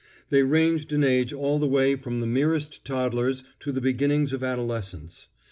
[0.29, 4.43] They ranged in age all the way from the merest toddlers to the beginnings of
[4.43, 5.27] adolescence.